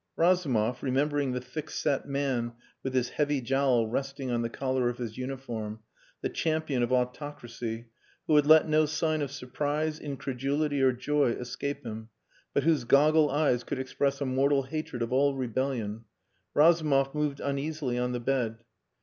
Razumov, 0.15 0.81
remembering 0.81 1.31
the 1.33 1.39
thick 1.39 1.69
set 1.69 2.07
man 2.07 2.53
with 2.81 2.95
his 2.95 3.09
heavy 3.09 3.39
jowl 3.39 3.85
resting 3.85 4.31
on 4.31 4.41
the 4.41 4.49
collar 4.49 4.89
of 4.89 4.97
his 4.97 5.15
uniform, 5.15 5.79
the 6.21 6.29
champion 6.29 6.81
of 6.81 6.91
autocracy, 6.91 7.85
who 8.25 8.35
had 8.35 8.47
let 8.47 8.67
no 8.67 8.87
sign 8.87 9.21
of 9.21 9.31
surprise, 9.31 9.99
incredulity, 9.99 10.81
or 10.81 10.91
joy 10.91 11.29
escape 11.33 11.83
him, 11.85 12.09
but 12.51 12.63
whose 12.63 12.83
goggle 12.83 13.29
eyes 13.29 13.63
could 13.63 13.77
express 13.77 14.19
a 14.19 14.25
mortal 14.25 14.63
hatred 14.63 15.03
of 15.03 15.13
all 15.13 15.35
rebellion 15.35 16.05
Razumov 16.55 17.13
moved 17.13 17.39
uneasily 17.39 17.99
on 17.99 18.11
the 18.11 18.19
bed. 18.19 18.63